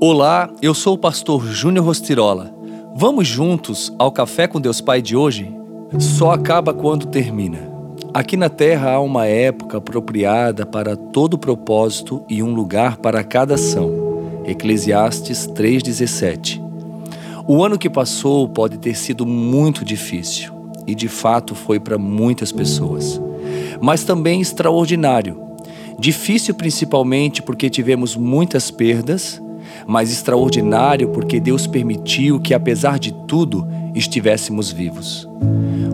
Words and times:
Olá, 0.00 0.50
eu 0.60 0.74
sou 0.74 0.94
o 0.94 0.98
pastor 0.98 1.46
Júnior 1.46 1.86
Rostirola. 1.86 2.52
Vamos 2.96 3.28
juntos 3.28 3.92
ao 3.96 4.10
Café 4.10 4.48
com 4.48 4.60
Deus 4.60 4.80
Pai 4.80 5.00
de 5.00 5.16
hoje? 5.16 5.54
Só 5.98 6.32
acaba 6.32 6.74
quando 6.74 7.06
termina. 7.06 7.72
Aqui 8.12 8.36
na 8.36 8.48
Terra 8.48 8.94
há 8.94 9.00
uma 9.00 9.26
época 9.26 9.78
apropriada 9.78 10.66
para 10.66 10.96
todo 10.96 11.38
propósito 11.38 12.24
e 12.28 12.42
um 12.42 12.52
lugar 12.54 12.96
para 12.96 13.22
cada 13.22 13.54
ação. 13.54 14.42
Eclesiastes 14.44 15.46
3,17. 15.46 16.60
O 17.46 17.62
ano 17.62 17.78
que 17.78 17.88
passou 17.88 18.48
pode 18.48 18.78
ter 18.78 18.96
sido 18.96 19.24
muito 19.24 19.84
difícil, 19.84 20.52
e 20.86 20.94
de 20.94 21.08
fato 21.08 21.54
foi 21.54 21.78
para 21.78 21.96
muitas 21.96 22.50
pessoas, 22.50 23.20
mas 23.80 24.02
também 24.02 24.40
extraordinário. 24.40 25.40
Difícil 25.98 26.54
principalmente 26.54 27.40
porque 27.40 27.70
tivemos 27.70 28.16
muitas 28.16 28.70
perdas 28.70 29.40
mas 29.86 30.10
extraordinário 30.10 31.08
porque 31.08 31.40
Deus 31.40 31.66
permitiu 31.66 32.40
que, 32.40 32.54
apesar 32.54 32.98
de 32.98 33.12
tudo, 33.26 33.66
estivéssemos 33.94 34.70
vivos. 34.70 35.28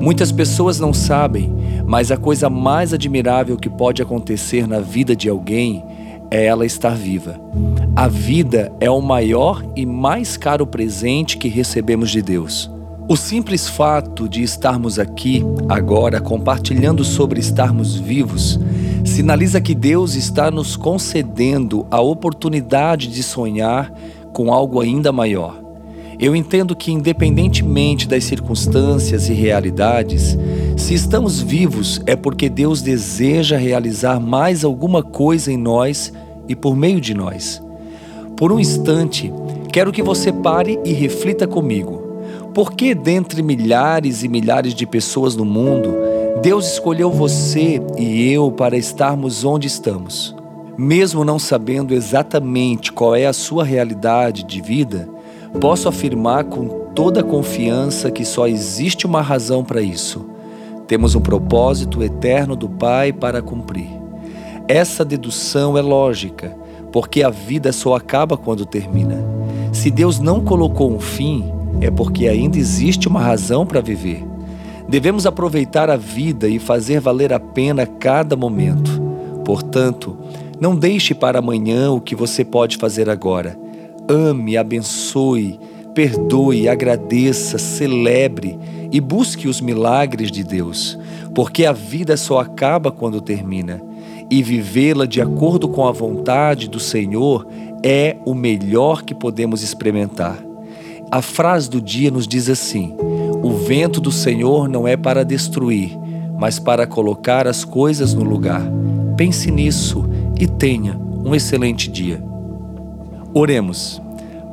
Muitas 0.00 0.30
pessoas 0.30 0.78
não 0.78 0.92
sabem, 0.92 1.52
mas 1.84 2.10
a 2.12 2.16
coisa 2.16 2.48
mais 2.48 2.92
admirável 2.92 3.56
que 3.56 3.68
pode 3.68 4.02
acontecer 4.02 4.66
na 4.66 4.80
vida 4.80 5.16
de 5.16 5.28
alguém 5.28 5.84
é 6.30 6.46
ela 6.46 6.66
estar 6.66 6.94
viva. 6.94 7.40
A 7.94 8.08
vida 8.08 8.72
é 8.80 8.90
o 8.90 9.00
maior 9.00 9.64
e 9.74 9.86
mais 9.86 10.36
caro 10.36 10.66
presente 10.66 11.38
que 11.38 11.48
recebemos 11.48 12.10
de 12.10 12.20
Deus. 12.20 12.70
O 13.08 13.16
simples 13.16 13.68
fato 13.68 14.28
de 14.28 14.42
estarmos 14.42 14.98
aqui, 14.98 15.44
agora, 15.68 16.20
compartilhando 16.20 17.04
sobre 17.04 17.38
estarmos 17.38 17.94
vivos, 17.94 18.58
sinaliza 19.06 19.60
que 19.60 19.74
Deus 19.74 20.14
está 20.14 20.50
nos 20.50 20.76
concedendo 20.76 21.86
a 21.90 22.00
oportunidade 22.00 23.08
de 23.08 23.22
sonhar 23.22 23.92
com 24.32 24.52
algo 24.52 24.80
ainda 24.80 25.12
maior. 25.12 25.66
Eu 26.18 26.34
entendo 26.34 26.74
que, 26.74 26.90
independentemente 26.90 28.08
das 28.08 28.24
circunstâncias 28.24 29.28
e 29.28 29.34
realidades, 29.34 30.36
se 30.76 30.94
estamos 30.94 31.42
vivos 31.42 32.00
é 32.06 32.16
porque 32.16 32.48
Deus 32.48 32.80
deseja 32.80 33.58
realizar 33.58 34.18
mais 34.18 34.64
alguma 34.64 35.02
coisa 35.02 35.52
em 35.52 35.58
nós 35.58 36.12
e 36.48 36.56
por 36.56 36.74
meio 36.74 37.00
de 37.00 37.12
nós. 37.12 37.62
Por 38.34 38.50
um 38.50 38.58
instante, 38.58 39.32
quero 39.72 39.92
que 39.92 40.02
você 40.02 40.32
pare 40.32 40.78
e 40.84 40.92
reflita 40.92 41.46
comigo. 41.46 42.02
Por 42.54 42.72
que, 42.72 42.94
dentre 42.94 43.42
milhares 43.42 44.22
e 44.22 44.28
milhares 44.28 44.74
de 44.74 44.86
pessoas 44.86 45.36
no 45.36 45.44
mundo, 45.44 45.94
Deus 46.42 46.72
escolheu 46.72 47.10
você 47.10 47.80
e 47.96 48.30
eu 48.30 48.52
para 48.52 48.76
estarmos 48.76 49.44
onde 49.44 49.66
estamos. 49.66 50.34
Mesmo 50.76 51.24
não 51.24 51.38
sabendo 51.38 51.94
exatamente 51.94 52.92
qual 52.92 53.16
é 53.16 53.26
a 53.26 53.32
sua 53.32 53.64
realidade 53.64 54.44
de 54.44 54.60
vida, 54.60 55.08
posso 55.60 55.88
afirmar 55.88 56.44
com 56.44 56.68
toda 56.94 57.22
confiança 57.22 58.10
que 58.10 58.24
só 58.24 58.46
existe 58.46 59.06
uma 59.06 59.22
razão 59.22 59.64
para 59.64 59.80
isso. 59.80 60.26
Temos 60.86 61.14
um 61.14 61.20
propósito 61.20 62.02
eterno 62.02 62.54
do 62.54 62.68
Pai 62.68 63.12
para 63.12 63.40
cumprir. 63.40 63.88
Essa 64.68 65.04
dedução 65.04 65.76
é 65.78 65.80
lógica, 65.80 66.54
porque 66.92 67.22
a 67.22 67.30
vida 67.30 67.72
só 67.72 67.94
acaba 67.94 68.36
quando 68.36 68.66
termina. 68.66 69.24
Se 69.72 69.90
Deus 69.90 70.18
não 70.18 70.44
colocou 70.44 70.92
um 70.92 71.00
fim, 71.00 71.50
é 71.80 71.90
porque 71.90 72.28
ainda 72.28 72.58
existe 72.58 73.08
uma 73.08 73.20
razão 73.20 73.64
para 73.64 73.80
viver. 73.80 74.35
Devemos 74.88 75.26
aproveitar 75.26 75.90
a 75.90 75.96
vida 75.96 76.48
e 76.48 76.58
fazer 76.58 77.00
valer 77.00 77.32
a 77.32 77.40
pena 77.40 77.86
cada 77.86 78.36
momento. 78.36 79.02
Portanto, 79.44 80.16
não 80.60 80.76
deixe 80.76 81.14
para 81.14 81.40
amanhã 81.40 81.90
o 81.90 82.00
que 82.00 82.14
você 82.14 82.44
pode 82.44 82.76
fazer 82.76 83.10
agora. 83.10 83.58
Ame, 84.08 84.56
abençoe, 84.56 85.58
perdoe, 85.94 86.68
agradeça, 86.68 87.58
celebre 87.58 88.58
e 88.92 89.00
busque 89.00 89.48
os 89.48 89.60
milagres 89.60 90.30
de 90.30 90.44
Deus, 90.44 90.98
porque 91.34 91.66
a 91.66 91.72
vida 91.72 92.16
só 92.16 92.38
acaba 92.38 92.92
quando 92.92 93.20
termina. 93.20 93.82
E 94.30 94.42
vivê-la 94.42 95.06
de 95.06 95.20
acordo 95.20 95.68
com 95.68 95.86
a 95.86 95.92
vontade 95.92 96.68
do 96.68 96.80
Senhor 96.80 97.46
é 97.82 98.16
o 98.24 98.34
melhor 98.34 99.02
que 99.02 99.14
podemos 99.14 99.62
experimentar. 99.62 100.38
A 101.10 101.22
frase 101.22 101.70
do 101.70 101.80
dia 101.80 102.10
nos 102.10 102.26
diz 102.26 102.48
assim: 102.48 102.96
o 103.46 103.50
vento 103.50 104.00
do 104.00 104.10
Senhor 104.10 104.68
não 104.68 104.88
é 104.88 104.96
para 104.96 105.24
destruir, 105.24 105.96
mas 106.36 106.58
para 106.58 106.84
colocar 106.84 107.46
as 107.46 107.64
coisas 107.64 108.12
no 108.12 108.24
lugar. 108.24 108.60
Pense 109.16 109.52
nisso 109.52 110.04
e 110.36 110.48
tenha 110.48 110.98
um 111.24 111.32
excelente 111.32 111.88
dia. 111.88 112.20
Oremos. 113.32 114.02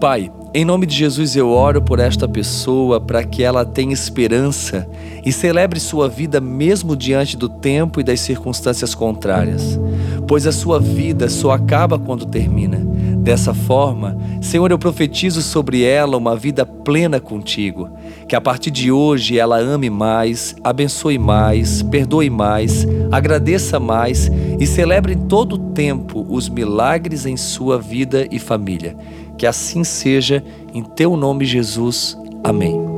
Pai, 0.00 0.32
em 0.54 0.64
nome 0.64 0.86
de 0.86 0.96
Jesus 0.96 1.36
eu 1.36 1.50
oro 1.50 1.82
por 1.82 1.98
esta 1.98 2.26
pessoa 2.26 2.98
para 2.98 3.22
que 3.22 3.42
ela 3.42 3.62
tenha 3.62 3.92
esperança 3.92 4.88
e 5.22 5.30
celebre 5.30 5.78
sua 5.78 6.08
vida 6.08 6.40
mesmo 6.40 6.96
diante 6.96 7.36
do 7.36 7.48
tempo 7.48 8.00
e 8.00 8.02
das 8.02 8.20
circunstâncias 8.20 8.94
contrárias, 8.94 9.78
pois 10.26 10.46
a 10.46 10.52
sua 10.52 10.80
vida 10.80 11.28
só 11.28 11.50
acaba 11.50 11.98
quando 11.98 12.24
termina. 12.24 12.80
Dessa 13.28 13.52
forma, 13.52 14.16
Senhor, 14.40 14.70
eu 14.70 14.78
profetizo 14.78 15.42
sobre 15.42 15.82
ela 15.82 16.16
uma 16.16 16.34
vida 16.34 16.64
plena 16.64 17.20
contigo, 17.20 17.90
que 18.26 18.34
a 18.34 18.40
partir 18.40 18.70
de 18.70 18.90
hoje 18.90 19.38
ela 19.38 19.58
ame 19.58 19.90
mais, 19.90 20.56
abençoe 20.64 21.18
mais, 21.18 21.82
perdoe 21.82 22.30
mais, 22.30 22.86
agradeça 23.12 23.78
mais 23.78 24.30
e 24.58 24.66
celebre 24.66 25.12
em 25.12 25.18
todo 25.28 25.56
o 25.56 25.72
tempo 25.74 26.24
os 26.26 26.48
milagres 26.48 27.26
em 27.26 27.36
sua 27.36 27.78
vida 27.78 28.26
e 28.30 28.38
família. 28.38 28.96
Que 29.36 29.46
assim 29.46 29.84
seja, 29.84 30.42
em 30.72 30.82
teu 30.82 31.14
nome, 31.14 31.44
Jesus. 31.44 32.16
Amém. 32.42 32.97